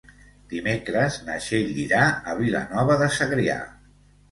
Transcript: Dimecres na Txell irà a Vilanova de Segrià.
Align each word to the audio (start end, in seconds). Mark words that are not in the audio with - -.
Dimecres 0.53 1.17
na 1.27 1.35
Txell 1.43 1.77
irà 1.85 2.01
a 2.09 2.35
Vilanova 2.41 2.99
de 3.05 3.13
Segrià. 3.21 3.63